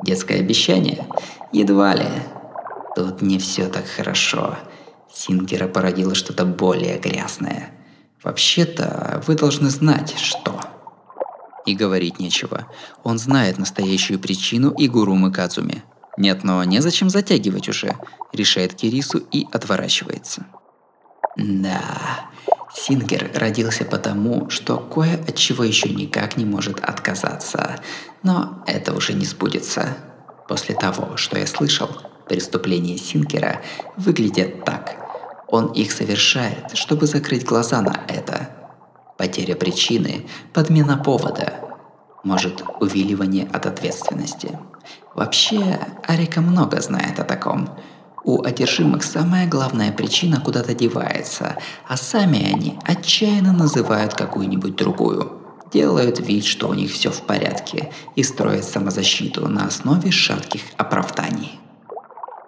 [0.03, 1.07] Детское обещание?
[1.51, 2.07] Едва ли.
[2.95, 4.55] Тут не все так хорошо.
[5.13, 7.69] Сингера породило что-то более грязное–
[8.25, 10.59] Вообще-то, вы должны знать, что...
[11.67, 12.67] И говорить нечего.
[13.03, 15.83] Он знает настоящую причину Игурумы Кадзуми.
[16.17, 17.95] Нет, но незачем затягивать уже,
[18.33, 20.47] решает Кирису и отворачивается.
[21.35, 22.29] Да,
[22.73, 27.79] Сингер родился потому, что кое от чего еще никак не может отказаться.
[28.23, 29.97] Но это уже не сбудется.
[30.47, 31.89] После того, что я слышал,
[32.27, 33.61] преступления Сингера
[33.97, 34.95] выглядят так–
[35.47, 38.49] он их совершает, чтобы закрыть глаза на это.
[39.17, 41.53] Потеря причины, подмена повода,
[42.23, 44.59] может увиливание от ответственности.
[45.13, 47.69] Вообще, Арика много знает о таком.
[48.25, 51.57] У одержимых самая главная причина куда-то девается,
[51.87, 55.31] а сами они отчаянно называют какую-нибудь другую.
[55.71, 61.59] Делают вид, что у них все в порядке и строят самозащиту на основе шатких оправданий.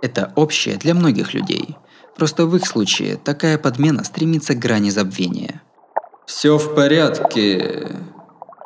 [0.01, 1.77] Это общее для многих людей–
[2.17, 5.61] Просто в их случае такая подмена стремится к грани забвения.
[6.25, 7.95] «Все в порядке»,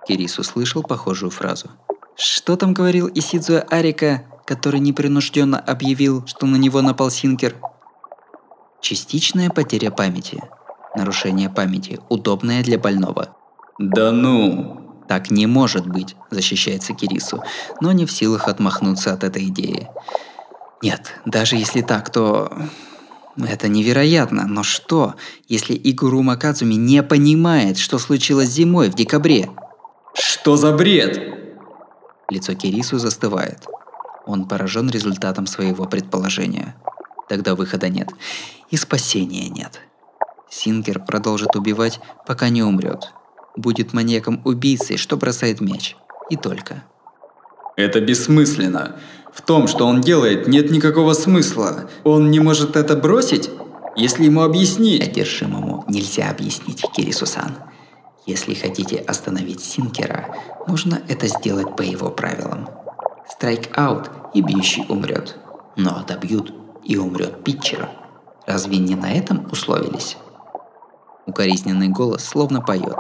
[0.08, 1.70] Кирис услышал похожую фразу.
[2.16, 7.56] Что там говорил Исидзуя Арика, который непринужденно объявил, что на него напал Синкер?
[8.82, 10.44] Частичная потеря памяти.
[10.96, 13.36] Нарушение памяти, удобное для больного.
[13.80, 15.04] Да ну!
[15.08, 17.44] Так не может быть, защищается Кирису,
[17.82, 19.90] но не в силах отмахнуться от этой идеи.
[20.82, 22.52] Нет, даже если так, то...
[23.38, 25.16] Это невероятно, но что,
[25.48, 29.50] если Игуру Макадзуми не понимает, что случилось зимой в декабре?
[30.14, 31.34] Что за бред?
[32.30, 33.66] Лицо Кирису застывает.
[34.26, 36.76] Он поражен результатом своего предположения.
[37.30, 38.10] Тогда выхода нет.
[38.70, 39.80] И спасения нет.
[40.50, 43.14] Сингер продолжит убивать, пока не умрет.
[43.56, 45.96] Будет маньяком-убийцей, что бросает мяч.
[46.30, 46.84] И только.
[47.78, 48.98] Это бессмысленно.
[49.34, 51.90] В том, что он делает, нет никакого смысла.
[52.04, 53.50] Он не может это бросить,
[53.96, 55.02] если ему объяснить.
[55.02, 57.56] Одержимому нельзя объяснить, Кирисусан.
[58.26, 60.36] Если хотите остановить Синкера,
[60.68, 62.68] нужно это сделать по его правилам.
[63.32, 65.38] Страйк-аут и бьющий умрет.
[65.76, 67.90] Но отобьют и умрет питчер.
[68.46, 70.18] Разве не на этом условились?
[71.26, 73.00] Укоризненный голос словно поет.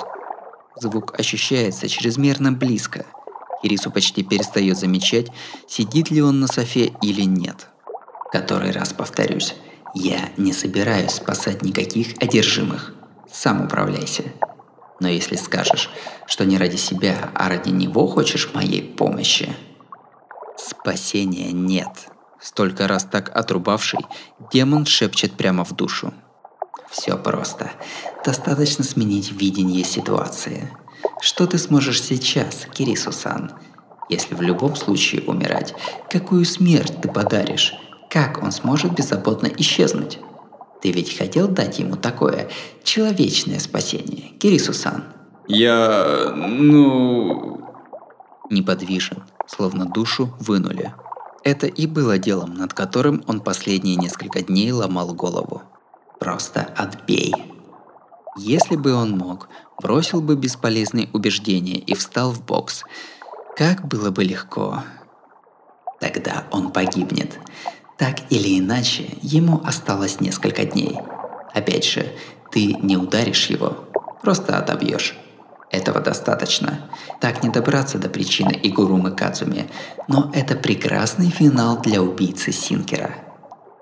[0.76, 3.06] Звук ощущается чрезмерно близко–
[3.64, 5.28] Ирису почти перестает замечать,
[5.68, 7.68] сидит ли он на софе или нет.
[8.32, 9.56] Который раз повторюсь,
[9.94, 12.94] я не собираюсь спасать никаких одержимых.
[13.32, 14.24] Сам управляйся.
[15.00, 15.90] Но если скажешь,
[16.28, 19.54] что не ради себя, а ради него хочешь моей помощи...
[20.70, 22.10] Спасения нет.
[22.40, 24.00] Столько раз так отрубавший,
[24.52, 26.14] демон шепчет прямо в душу.
[26.90, 27.72] Все просто.
[28.26, 30.70] Достаточно сменить видение ситуации.
[31.20, 33.54] Что ты сможешь сейчас, Кирису-сан?
[34.10, 35.74] Если в любом случае умирать,
[36.10, 37.74] какую смерть ты подаришь?
[38.10, 40.20] Как он сможет беззаботно исчезнуть?
[40.82, 42.50] Ты ведь хотел дать ему такое
[42.84, 45.06] человечное спасение, Кирису-сан?
[45.48, 46.34] Я...
[46.36, 47.62] ну...
[48.50, 49.24] Неподвижен,
[49.56, 50.94] словно душу вынули.
[51.44, 55.64] Это и было делом, над которым он последние несколько дней ломал голову.
[56.20, 57.34] Просто отбей.
[58.38, 59.50] Если бы он мог,
[59.82, 62.84] бросил бы бесполезные убеждения и встал в бокс.
[63.58, 64.84] Как было бы легко.
[66.00, 67.40] Тогда он погибнет.
[67.98, 71.00] Так или иначе, ему осталось несколько дней.
[71.54, 72.14] Опять же,
[72.52, 73.86] ты не ударишь его,
[74.22, 75.18] просто отобьешь.
[75.72, 76.90] Этого достаточно.
[77.20, 79.70] Так не добраться до причины Игурумы Кадзуми,
[80.08, 83.16] но это прекрасный финал для убийцы Синкера–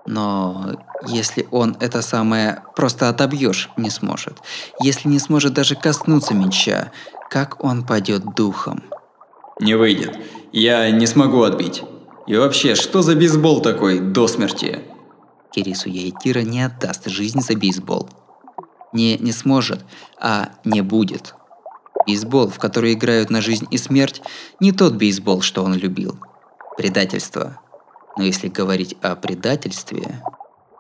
[0.10, 0.72] но
[1.08, 4.40] если он это самое просто отобьешь не сможет,
[4.82, 6.92] если не сможет даже коснуться меча,
[7.30, 8.84] как он пойдет духом?
[9.60, 10.18] Не выйдет.
[10.52, 11.84] Я не смогу отбить.
[12.26, 14.80] И вообще, что за бейсбол такой до смерти?
[15.52, 18.10] Кирису Яйтира не отдаст жизнь за бейсбол.
[18.94, 19.86] Не не сможет,
[20.20, 21.36] а не будет.
[22.10, 24.24] Бейсбол, в который играют на жизнь и смерть,
[24.60, 26.18] не тот бейсбол, что он любил.
[26.76, 27.60] Предательство,
[28.18, 30.24] но если говорить о предательстве...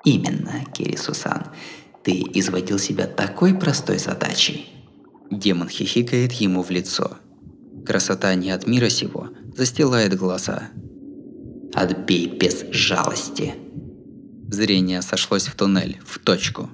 [0.03, 1.47] Именно, Кирисусан.
[2.03, 4.69] Ты изводил себя такой простой задачей.
[5.29, 7.17] Демон хихикает ему в лицо.
[7.85, 10.69] Красота не от мира сего застилает глаза.
[11.75, 13.53] Отбей без жалости.
[14.49, 16.69] Зрение сошлось в туннель, в точку.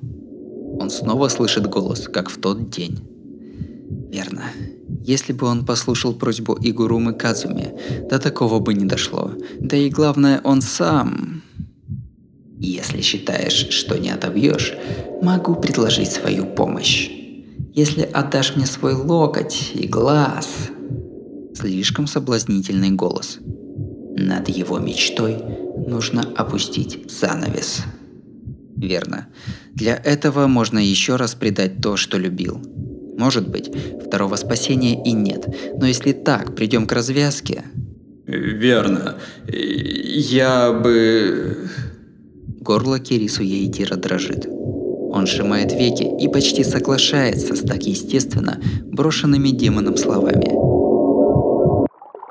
[0.79, 3.14] Он снова слышит голос, как в тот день.
[4.15, 4.43] Верно.
[5.03, 7.73] Если бы он послушал просьбу Игурумы Казуми,
[8.09, 9.33] до такого бы не дошло.
[9.59, 11.41] Да и главное, он сам...
[12.57, 14.73] Если считаешь, что не отобьешь,
[15.21, 17.11] могу предложить свою помощь.
[17.73, 20.47] Если отдашь мне свой локоть и глаз...
[21.53, 23.39] Слишком соблазнительный голос.
[24.17, 25.43] Над его мечтой
[25.87, 27.83] нужно опустить занавес.
[28.77, 29.27] Верно.
[29.73, 32.61] Для этого можно еще раз предать то, что любил–
[33.17, 33.71] может быть,
[34.05, 35.47] второго спасения и нет.
[35.77, 37.63] Но если так, придем к развязке...
[38.25, 39.17] Верно.
[39.47, 41.69] Я бы...
[42.59, 44.47] Горло Кирису Яитира дрожит.
[44.47, 50.47] Он сжимает веки и почти соглашается с так естественно брошенными демоном словами.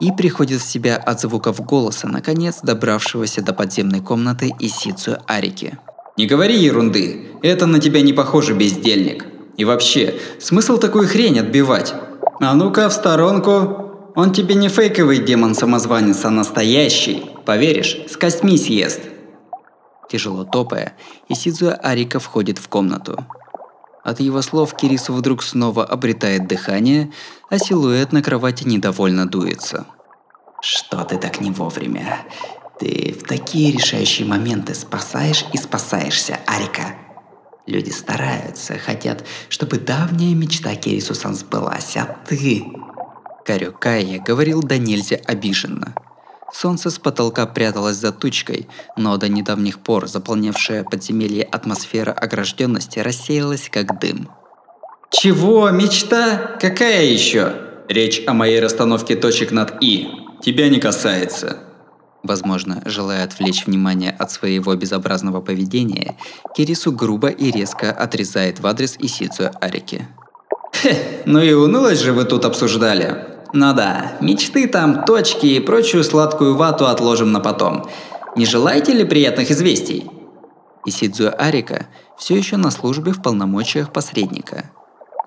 [0.01, 5.79] И приходит в себя от звуков голоса, наконец добравшегося до подземной комнаты Исицу Арики.
[6.19, 11.95] «Не говори ерунды, это на тебя не похоже, бездельник!» И вообще, смысл такую хрень отбивать?
[12.41, 14.13] А ну-ка в сторонку.
[14.17, 17.27] Он тебе не фейковый демон-самозванец, а настоящий.
[17.45, 19.01] Поверишь, с костьми съест.
[20.09, 20.97] Тяжело топая,
[21.29, 23.25] Исидзуя Арика входит в комнату.
[24.05, 27.11] От его слов Кирису вдруг снова обретает дыхание,
[27.49, 29.87] а силуэт на кровати недовольно дуется.
[30.61, 32.19] Что ты так не вовремя?
[32.79, 36.97] Ты в такие решающие моменты спасаешь и спасаешься, Арика.
[37.67, 42.65] Люди стараются, хотят, чтобы давняя мечта Кирисусан сбылась, а ты...
[43.45, 45.95] Карё Кайя говорил да нельзя обиженно.
[46.53, 53.69] Солнце с потолка пряталось за тучкой, но до недавних пор заполнявшая подземелье атмосфера огражденности рассеялась
[53.71, 54.31] как дым.
[55.11, 55.69] Чего?
[55.71, 56.57] Мечта?
[56.61, 57.55] Какая еще?
[57.89, 60.09] Речь о моей расстановке точек над «и».
[60.43, 61.59] Тебя не касается.
[62.25, 66.17] Возможно, желая отвлечь внимание от своего безобразного поведения,
[66.57, 70.09] Кирису грубо и резко отрезает в адрес Исицу Арики.
[70.73, 70.97] Хе,
[71.27, 73.27] ну и унылость же вы тут обсуждали.
[73.53, 77.91] Ну да, мечты там, точки и прочую сладкую вату отложим на потом.
[78.37, 80.11] Не желаете ли приятных известий?
[80.87, 84.71] Исидзу Арика все еще на службе в полномочиях посредника.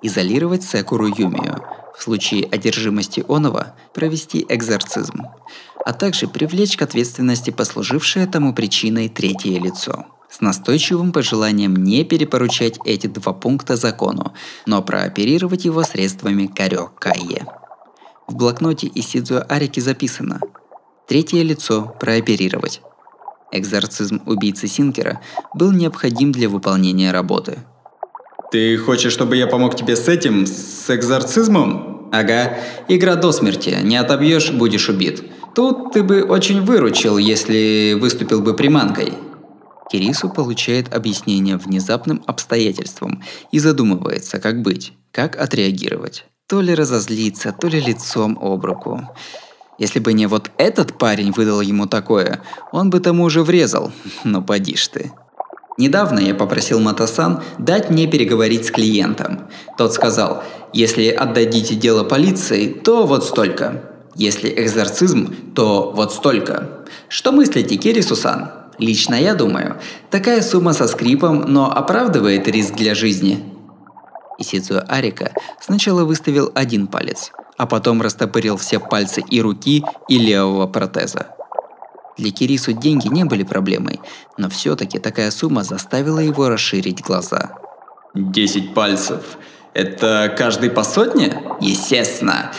[0.01, 1.63] Изолировать Секуру Юмию,
[1.97, 5.23] в случае одержимости Онова провести экзорцизм,
[5.85, 12.79] а также привлечь к ответственности послужившее тому причиной третье лицо– с настойчивым пожеланием не перепоручать
[12.85, 14.33] эти два пункта закону,
[14.65, 17.45] но прооперировать его средствами Карё Кайе.
[18.27, 20.41] В блокноте Исидзуа Арики записано
[21.07, 22.81] «Третье лицо прооперировать».
[23.53, 25.21] Экзорцизм убийцы Синкера
[25.53, 27.59] был необходим для выполнения работы.
[28.51, 32.09] Ты хочешь, чтобы я помог тебе с этим, с экзорцизмом?
[32.13, 35.23] Ага, игра до смерти, не отобьешь, будешь убит.
[35.53, 39.13] Тут ты бы очень выручил, если выступил бы приманкой.
[39.91, 46.25] Кирису получает объяснение внезапным обстоятельствам и задумывается, как быть, как отреагировать.
[46.47, 49.09] То ли разозлиться, то ли лицом об руку.
[49.77, 52.41] Если бы не вот этот парень выдал ему такое,
[52.71, 53.91] он бы тому уже врезал.
[54.23, 55.11] Но поди ж ты.
[55.77, 59.41] Недавно я попросил Матасан дать мне переговорить с клиентом.
[59.77, 63.83] Тот сказал, если отдадите дело полиции, то вот столько.
[64.15, 66.85] Если экзорцизм, то вот столько.
[67.07, 68.49] Что мыслите, Кири Сусан?
[68.79, 69.77] Лично я думаю,
[70.09, 73.43] такая сумма со скрипом, но оправдывает риск для жизни.
[74.39, 80.67] Исидзуя Арика сначала выставил один палец, а потом растопырил все пальцы и руки, и левого
[80.67, 81.36] протеза.
[82.17, 83.99] Для Кирису деньги не были проблемой,
[84.37, 87.51] но все-таки такая сумма заставила его расширить глаза.
[88.15, 89.37] Десять пальцев.
[89.73, 91.41] Это каждый по сотне?
[91.61, 92.51] Естественно.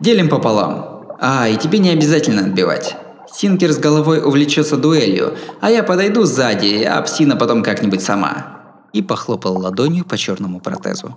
[0.00, 1.06] Делим пополам.
[1.20, 2.96] А, и тебе не обязательно отбивать.
[3.30, 9.02] Синкер с головой увлечется дуэлью, а я подойду сзади, а псина потом как-нибудь сама и
[9.02, 11.16] похлопал ладонью по черному протезу.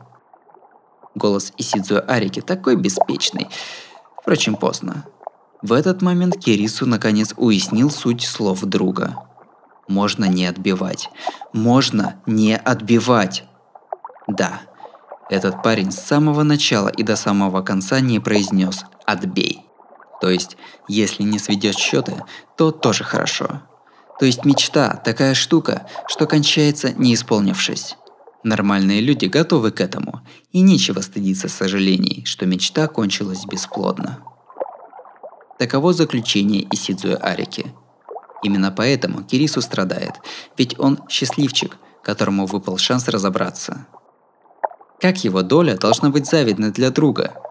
[1.13, 3.47] Голос Исидзуя Арики такой беспечный.
[4.21, 5.05] Впрочем, поздно.
[5.65, 9.15] В этот момент Кирису наконец уяснил суть слов друга.
[9.87, 11.09] Можно не отбивать.
[11.53, 13.45] Можно не отбивать.
[14.27, 14.61] Да,
[15.27, 19.65] этот парень с самого начала и до самого конца не произнес «отбей».
[20.21, 20.55] То есть,
[20.87, 22.23] если не сведет счеты,
[22.57, 23.63] то тоже хорошо.
[24.19, 27.97] То есть мечта– такая штука, что кончается не исполнившись.
[28.43, 34.19] Нормальные люди готовы к этому, и нечего стыдиться сожалений, что мечта кончилась бесплодно.
[35.57, 37.65] Таково заключение Исидзуя Арики.
[38.43, 40.13] Именно поэтому Кирису страдает,
[40.57, 43.87] ведь он счастливчик, которому выпал шанс разобраться.
[44.99, 47.33] Как его доля должна быть завидна для друга–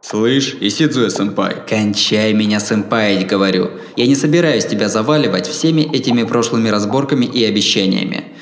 [0.00, 1.66] Слышь, Исидзуэ-сэмпай.
[1.68, 3.72] Кончай меня сэмпаить, говорю.
[3.96, 8.32] Я не собираюсь тебя заваливать всеми этими прошлыми разборками и обещаниями.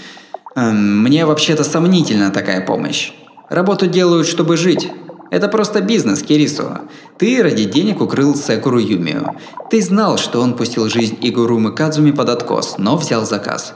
[0.55, 3.13] Эм, мне вообще-то сомнительна такая помощь.
[3.49, 4.89] Работу делают, чтобы жить.
[5.31, 6.79] Это просто бизнес, Кирису.
[7.19, 9.37] Ты ради денег укрыл Секуру Юмию.
[9.71, 13.75] Ты знал, что он пустил жизнь Игурумы Кадзуми под откос, но взял заказ.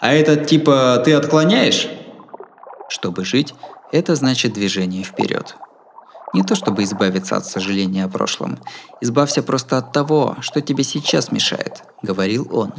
[0.00, 1.88] А этот типа ты отклоняешь?
[2.88, 3.54] Чтобы жить,
[3.90, 5.56] это значит движение вперед.
[6.34, 8.58] Не то чтобы избавиться от сожаления о прошлом.
[9.00, 12.72] Избавься просто от того, что тебе сейчас мешает, говорил он.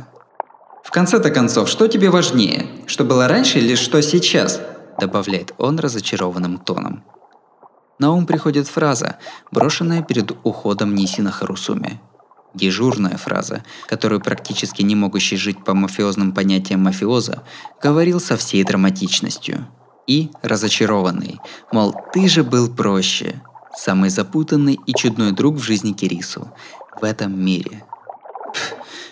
[0.84, 2.68] В конце-то концов, что тебе важнее?
[2.88, 4.60] Что было раньше или что сейчас?
[5.00, 7.04] добавляет он разочарованным тоном.
[8.04, 9.16] На ум приходит фраза,
[9.50, 12.02] брошенная перед уходом Нисина Харусуми.
[12.54, 17.44] Дежурная фраза, которую практически не могущий жить по мафиозным понятиям мафиоза,
[17.82, 19.66] говорил со всей драматичностью–
[20.06, 21.40] и разочарованный,
[21.72, 23.42] мол, ты же был проще.
[23.74, 26.52] Самый запутанный и чудной друг в жизни Кирису
[27.00, 27.86] в этом мире.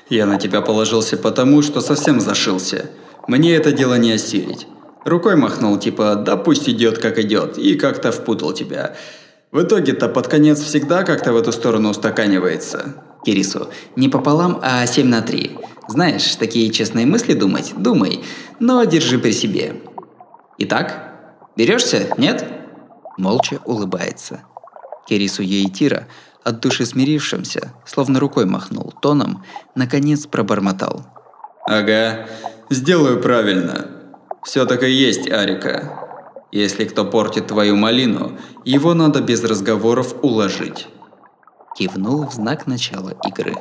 [0.09, 2.91] Я на тебя положился потому, что совсем зашился.
[3.25, 4.67] Мне это дело не осилить.
[5.03, 8.95] Рукой махнул, типа, да пусть идет как идет, и как-то впутал тебя.
[9.51, 12.95] В итоге-то под конец всегда как-то в эту сторону устаканивается.
[13.25, 15.57] Кирису, не пополам, а 7 на 3.
[15.87, 18.23] Знаешь, такие честные мысли думать, думай,
[18.59, 19.81] но держи при себе.
[20.59, 21.15] Итак,
[21.57, 22.45] берешься, нет?
[23.17, 24.41] Молча улыбается.
[25.07, 26.07] Кирису Еитира,
[26.43, 29.43] от души смирившимся, словно рукой махнул тоном,
[29.75, 31.07] наконец пробормотал.
[31.67, 32.27] Ага,
[32.69, 34.00] сделаю правильно.
[34.43, 36.09] Все так и есть, Арика.
[36.51, 40.87] Если кто портит твою малину, его надо без разговоров уложить.
[41.77, 43.55] Кивнул в знак начала игры.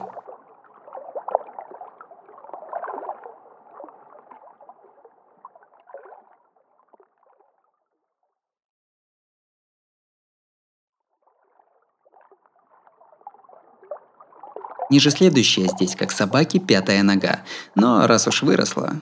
[14.90, 17.44] Ниже следующая здесь, как собаки, пятая нога.
[17.76, 18.96] Но раз уж выросла...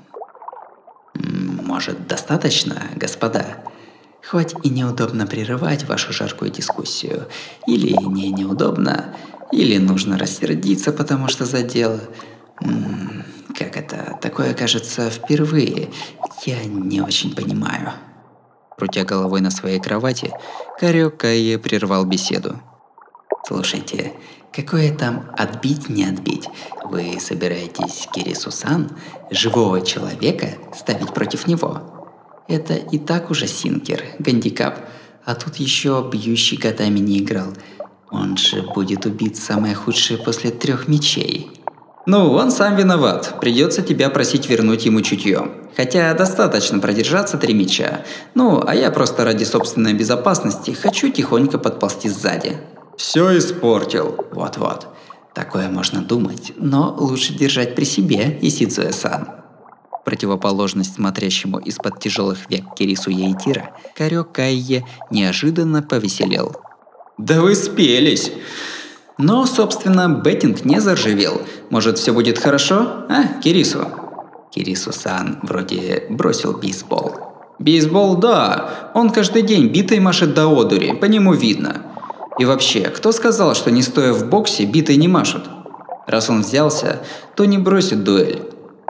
[1.14, 3.58] М -м, может, достаточно, господа?
[4.26, 7.28] Хоть и неудобно прерывать вашу жаркую дискуссию.
[7.66, 9.14] Или не неудобно,
[9.52, 12.00] или нужно рассердиться, потому что задел...
[13.58, 14.18] Как это?
[14.22, 15.90] Такое кажется впервые.
[16.46, 17.92] Я не очень понимаю.
[18.78, 20.32] Крутя головой на своей кровати,
[20.80, 22.62] Карё Кайе прервал беседу.
[23.48, 24.12] Слушайте,
[24.52, 26.50] какое там отбить не отбить?
[26.84, 28.90] Вы собираетесь Кирисусан,
[29.30, 31.80] живого человека, ставить против него?
[32.46, 34.80] Это и так уже синкер, гандикап,
[35.24, 37.54] а тут еще бьющий годами не играл.
[38.10, 41.50] Он же будет убит самое худшее после трех мечей.
[42.04, 43.40] Ну, он сам виноват.
[43.40, 45.48] Придется тебя просить вернуть ему чутье.
[45.74, 48.02] Хотя достаточно продержаться три меча.
[48.34, 52.58] Ну, а я просто ради собственной безопасности хочу тихонько подползти сзади.
[52.98, 54.16] Все испортил.
[54.32, 54.88] Вот-вот.
[55.32, 59.28] Такое можно думать, но лучше держать при себе, Исидзуэ-сан.
[60.04, 66.56] Противоположность смотрящему из-под тяжелых век Кирису Яитира, Карё Кайе неожиданно повеселел.
[67.18, 68.32] Да вы спелись!
[69.16, 71.40] Но, собственно, беттинг не заржавел.
[71.70, 73.06] Может, все будет хорошо?
[73.08, 73.86] А, Кирису?
[74.52, 77.14] Кирису-сан вроде бросил бейсбол.
[77.60, 78.90] Бейсбол, да.
[78.94, 81.82] Он каждый день битой машет до одури, по нему видно.
[82.38, 85.44] И вообще, кто сказал, что не стоя в боксе, битой не машут?
[86.06, 87.00] Раз он взялся,
[87.36, 88.42] то не бросит дуэль.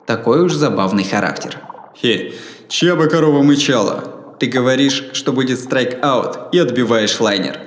[0.07, 1.59] Такой уж забавный характер.
[2.01, 2.32] Хе,
[2.68, 4.05] чья бы корова мычала?
[4.38, 7.59] Ты говоришь, что будет страйк-аут и отбиваешь лайнер.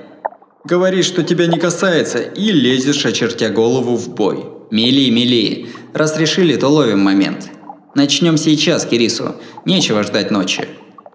[0.64, 4.46] Говоришь, что тебя не касается, и лезешь, очертя голову в бой.
[4.70, 5.66] Мели, мели.
[5.92, 7.50] Раз решили, то ловим момент.
[7.94, 9.34] Начнем сейчас, Кирису.
[9.66, 10.66] Нечего ждать ночи.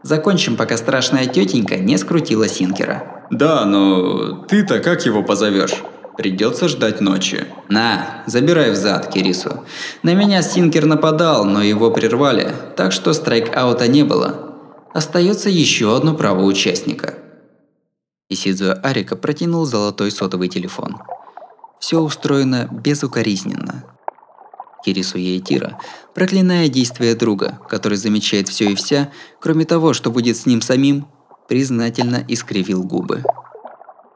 [0.03, 3.16] Закончим, пока страшная тетенька не скрутила Синкера.
[3.29, 5.75] Да, но ты-то как его позовешь?
[6.17, 7.45] Придется ждать ночи.
[7.69, 9.63] На, забирай взад, Кирису.
[10.01, 14.55] На меня Синкер нападал, но его прервали, так что страйк-аута не было.
[14.93, 17.15] Остается еще одно право участника.
[18.29, 20.97] Исидзуя Арика протянул золотой сотовый телефон.
[21.79, 23.83] Все устроено безукоризненно.
[24.83, 25.77] Кирису Ейтира,
[26.15, 31.07] проклиная действия друга, который замечает все и вся, кроме того, что будет с ним самим,
[31.47, 33.23] признательно искривил губы.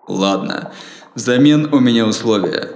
[0.07, 0.71] Ладно,
[1.15, 2.69] взамен у меня условия.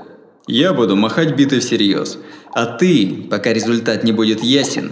[0.47, 2.19] Я буду махать битой всерьез,
[2.53, 4.91] а ты, пока результат не будет ясен,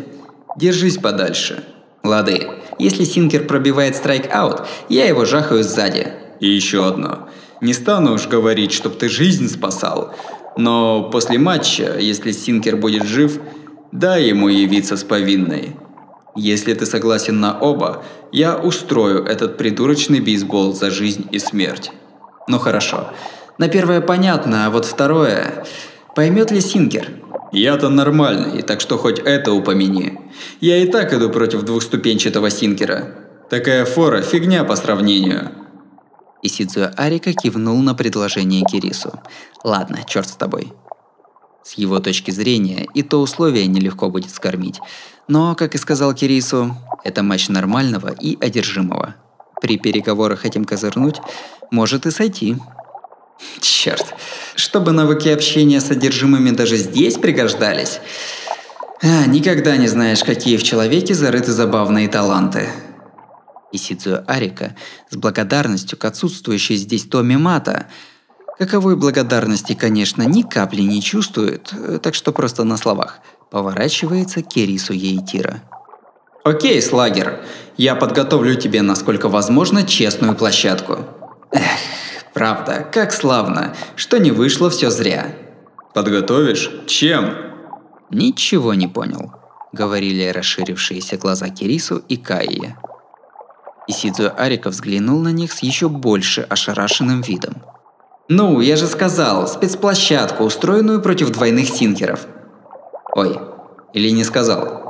[0.58, 1.64] держись подальше.
[2.04, 2.48] Лады,
[2.80, 6.08] если Синкер пробивает страйк-аут, я его жахаю сзади,
[6.40, 7.30] и еще одно.
[7.62, 10.14] Не стану уж говорить, чтоб ты жизнь спасал,
[10.58, 13.40] но после матча, если Синкер будет жив,
[13.92, 15.76] дай ему явиться с повинной.
[16.36, 21.92] Если ты согласен на оба, я устрою этот придурочный бейсбол за жизнь и смерть.
[22.48, 23.12] Ну хорошо.
[23.58, 25.66] На первое понятно, а вот второе...
[26.16, 27.10] Поймет ли Синкер?
[27.52, 30.20] Я-то нормальный, так что хоть это упомяни.
[30.62, 33.16] Я и так иду против двухступенчатого Синкера.
[33.50, 35.52] Такая фора– фигня по сравнению.
[36.44, 39.20] И Сидзуя Арика кивнул на предложение Кирису.
[39.64, 40.74] «Ладно, черт с тобой».
[41.64, 44.80] С его точки зрения, и то условие нелегко будет скормить.
[45.28, 49.16] Но, как и сказал Кирису, это матч нормального и одержимого.
[49.62, 51.22] При переговорах этим козырнуть
[51.72, 52.58] может и сойти.
[53.62, 54.14] Черт,
[54.56, 58.00] чтобы навыки общения с одержимыми даже здесь пригождались.
[59.02, 62.70] А, никогда не знаешь, какие в человеке зарыты забавные таланты.
[63.74, 64.76] Исидзуя Арика
[65.10, 67.88] с благодарностью к отсутствующей здесь Томи Мата.
[68.58, 73.20] Каковой благодарности, конечно, ни капли не чувствует, так что просто на словах.
[73.50, 75.62] Поворачивается к Керису Ейтира.
[76.44, 77.40] «Окей, Слагер,
[77.78, 81.00] я подготовлю тебе, насколько возможно, честную площадку».
[81.52, 81.64] Эх,
[82.34, 85.28] правда, как славно, что не вышло все зря.
[85.94, 86.72] «Подготовишь?
[86.86, 87.36] Чем?»
[88.10, 89.32] «Ничего не понял»,—
[89.72, 92.78] говорили расширившиеся глаза Кирису и Каия.
[93.88, 97.64] Исидзуя Арика взглянул на них с еще больше ошарашенным видом.
[98.30, 102.28] «Ну, я же сказал, спецплощадку, устроенную против двойных синкеров».
[103.16, 103.40] Ой,
[103.94, 104.83] или не сказал.